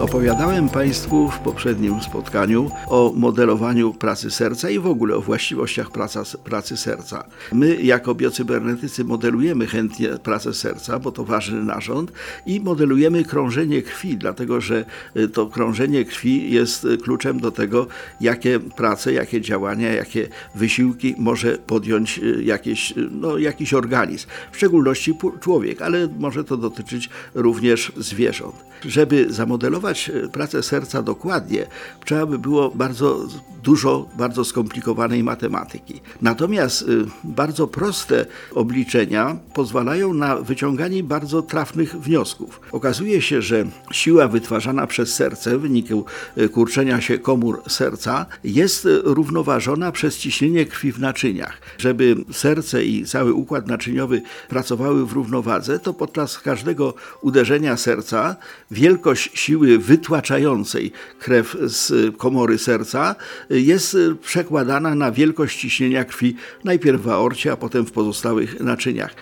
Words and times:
Opowiadałem 0.00 0.68
Państwu 0.68 1.28
w 1.28 1.38
poprzednim 1.38 2.00
spotkaniu 2.02 2.70
o 2.86 3.12
modelowaniu 3.16 3.94
pracy 3.94 4.30
serca 4.30 4.70
i 4.70 4.78
w 4.78 4.86
ogóle 4.86 5.16
o 5.16 5.20
właściwościach 5.20 5.90
praca, 5.90 6.22
pracy 6.44 6.76
serca. 6.76 7.24
My, 7.52 7.82
jako 7.82 8.14
biocybernetycy, 8.14 9.04
modelujemy 9.04 9.66
chętnie 9.66 10.08
pracę 10.08 10.54
serca, 10.54 10.98
bo 10.98 11.12
to 11.12 11.24
ważny 11.24 11.64
narząd, 11.64 12.12
i 12.46 12.60
modelujemy 12.60 13.24
krążenie 13.24 13.82
krwi, 13.82 14.16
dlatego 14.16 14.60
że 14.60 14.84
y, 15.16 15.28
to 15.28 15.46
krążenie 15.46 16.04
krwi 16.04 16.52
jest 16.52 16.84
y, 16.84 16.98
kluczem 16.98 17.40
do 17.40 17.50
tego, 17.50 17.86
jakie 18.20 18.60
prace, 18.60 19.12
jakie 19.12 19.40
działania, 19.40 19.92
jakie 19.92 20.28
wysiłki 20.54 21.14
może 21.18 21.58
podjąć 21.58 22.18
y, 22.18 22.42
jakieś, 22.44 22.94
no, 23.10 23.38
jakiś 23.38 23.74
organizm, 23.74 24.26
w 24.52 24.56
szczególności 24.56 25.14
człowiek, 25.40 25.82
ale 25.82 26.08
może 26.18 26.44
to 26.44 26.56
dotyczyć 26.56 27.10
również 27.34 27.92
zwierząt. 27.96 28.68
Żeby 28.84 29.26
zamodelować 29.32 29.87
E, 29.88 30.28
pracę 30.28 30.62
serca 30.62 31.02
dokładnie, 31.02 31.66
trzeba 32.04 32.26
by 32.26 32.38
było 32.38 32.70
bardzo 32.70 33.26
dużo, 33.62 34.08
bardzo 34.18 34.44
skomplikowanej 34.44 35.22
matematyki. 35.22 36.00
Natomiast 36.22 36.82
e, 36.82 36.84
bardzo 37.24 37.66
proste 37.66 38.26
obliczenia 38.54 39.36
pozwalają 39.54 40.14
na 40.14 40.36
wyciąganie 40.36 41.02
bardzo 41.02 41.42
trafnych 41.42 42.00
wniosków. 42.00 42.60
Okazuje 42.72 43.22
się, 43.22 43.42
że 43.42 43.64
siła 43.92 44.28
wytwarzana 44.28 44.86
przez 44.86 45.14
serce 45.14 45.58
w 45.58 45.60
wyniku 45.60 46.04
e, 46.36 46.48
kurczenia 46.48 47.00
się 47.00 47.18
komór 47.18 47.62
serca 47.68 48.26
jest 48.44 48.88
równoważona 49.04 49.92
przez 49.92 50.18
ciśnienie 50.18 50.66
krwi 50.66 50.92
w 50.92 51.00
naczyniach. 51.00 51.60
Żeby 51.78 52.16
serce 52.32 52.84
i 52.84 53.04
cały 53.04 53.32
układ 53.32 53.66
naczyniowy 53.66 54.22
pracowały 54.48 55.06
w 55.06 55.12
równowadze, 55.12 55.78
to 55.78 55.94
podczas 55.94 56.38
każdego 56.38 56.94
uderzenia 57.20 57.76
serca 57.76 58.36
wielkość 58.70 59.30
siły 59.34 59.77
wytłaczającej 59.78 60.92
krew 61.18 61.56
z 61.60 62.16
komory 62.16 62.58
serca 62.58 63.14
jest 63.50 63.96
przekładana 64.22 64.94
na 64.94 65.12
wielkość 65.12 65.60
ciśnienia 65.60 66.04
krwi 66.04 66.36
najpierw 66.64 67.02
w 67.02 67.08
aorcie, 67.08 67.52
a 67.52 67.56
potem 67.56 67.86
w 67.86 67.92
pozostałych 67.92 68.60
naczyniach. 68.60 69.14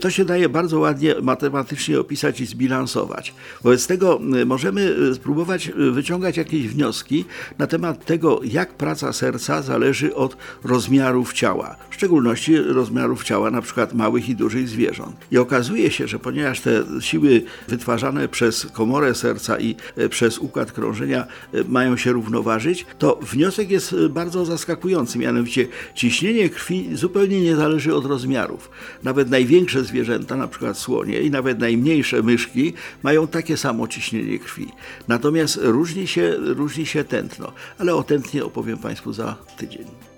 To 0.00 0.10
się 0.10 0.24
daje 0.24 0.48
bardzo 0.48 0.78
ładnie 0.78 1.14
matematycznie 1.22 2.00
opisać 2.00 2.40
i 2.40 2.46
zbilansować. 2.46 3.34
Wobec 3.62 3.86
tego 3.86 4.20
możemy 4.46 4.96
spróbować 5.14 5.70
wyciągać 5.92 6.36
jakieś 6.36 6.68
wnioski 6.68 7.24
na 7.58 7.66
temat 7.66 8.04
tego, 8.04 8.40
jak 8.44 8.74
praca 8.74 9.12
serca 9.12 9.62
zależy 9.62 10.14
od 10.14 10.36
rozmiarów 10.64 11.32
ciała, 11.32 11.76
w 11.90 11.94
szczególności 11.94 12.56
rozmiarów 12.56 13.24
ciała 13.24 13.50
przykład 13.62 13.94
małych 13.94 14.28
i 14.28 14.34
dużych 14.34 14.68
zwierząt. 14.68 15.16
I 15.30 15.38
okazuje 15.38 15.90
się, 15.90 16.08
że 16.08 16.18
ponieważ 16.18 16.60
te 16.60 16.84
siły 17.00 17.42
wytwarzane 17.68 18.28
przez 18.28 18.66
komorę 18.72 19.14
serca 19.14 19.60
i 19.60 19.76
przez 20.08 20.38
układ 20.38 20.72
krążenia 20.72 21.26
e, 21.54 21.64
mają 21.68 21.96
się 21.96 22.12
równoważyć, 22.12 22.86
to 22.98 23.18
wniosek 23.22 23.70
jest 23.70 23.92
e, 23.92 24.08
bardzo 24.08 24.44
zaskakujący. 24.44 25.18
Mianowicie 25.18 25.68
ciśnienie 25.94 26.48
krwi 26.48 26.96
zupełnie 26.96 27.40
nie 27.40 27.56
zależy 27.56 27.94
od 27.94 28.06
rozmiarów. 28.06 28.70
Nawet 29.02 29.30
największe 29.30 29.84
zwierzęta, 29.84 30.36
na 30.36 30.48
przykład 30.48 30.78
słonie 30.78 31.20
i 31.20 31.30
nawet 31.30 31.58
najmniejsze 31.58 32.22
myszki 32.22 32.72
mają 33.02 33.26
takie 33.26 33.56
samo 33.56 33.88
ciśnienie 33.88 34.38
krwi. 34.38 34.68
Natomiast 35.08 35.58
różni 35.62 36.06
się, 36.06 36.34
różni 36.38 36.86
się 36.86 37.04
tętno, 37.04 37.52
ale 37.78 37.94
o 37.94 38.02
tętnie 38.02 38.44
opowiem 38.44 38.78
Państwu 38.78 39.12
za 39.12 39.36
tydzień. 39.56 40.11